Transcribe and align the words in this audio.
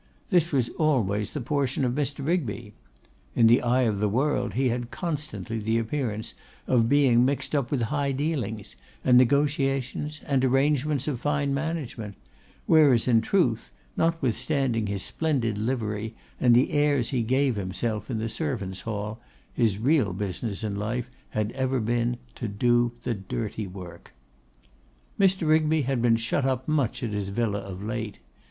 This 0.31 0.51
was 0.51 0.69
always 0.79 1.29
the 1.31 1.41
portion 1.41 1.85
of 1.85 1.93
Mr. 1.93 2.25
Rigby. 2.25 2.73
In 3.35 3.45
the 3.45 3.61
eye 3.61 3.83
of 3.83 3.99
the 3.99 4.09
world 4.09 4.55
he 4.55 4.69
had 4.69 4.89
constantly 4.89 5.59
the 5.59 5.77
appearance 5.77 6.33
of 6.65 6.89
being 6.89 7.23
mixed 7.23 7.53
up 7.53 7.69
with 7.69 7.83
high 7.93 8.11
dealings, 8.11 8.75
and 9.05 9.15
negotiations 9.15 10.19
and 10.25 10.43
arrangements 10.43 11.07
of 11.07 11.19
fine 11.19 11.53
management, 11.53 12.15
whereas 12.65 13.07
in 13.07 13.21
truth, 13.21 13.69
notwithstanding 13.95 14.87
his 14.87 15.03
splendid 15.03 15.55
livery 15.59 16.15
and 16.39 16.55
the 16.55 16.71
airs 16.71 17.09
he 17.09 17.21
gave 17.21 17.55
himself 17.55 18.09
in 18.09 18.17
the 18.17 18.27
servants' 18.27 18.81
hall, 18.81 19.19
his 19.53 19.77
real 19.77 20.13
business 20.13 20.63
in 20.63 20.77
life 20.77 21.11
had 21.29 21.51
ever 21.51 21.79
been, 21.79 22.17
to 22.33 22.47
do 22.47 22.91
the 23.03 23.13
dirty 23.13 23.67
work. 23.67 24.13
Mr. 25.19 25.47
Rigby 25.47 25.83
had 25.83 26.01
been 26.01 26.15
shut 26.15 26.43
up 26.43 26.67
much 26.67 27.03
at 27.03 27.11
his 27.11 27.29
villa 27.29 27.59
of 27.59 27.83
late. 27.83 28.17